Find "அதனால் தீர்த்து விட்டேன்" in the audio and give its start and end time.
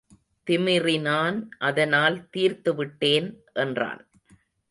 1.59-3.27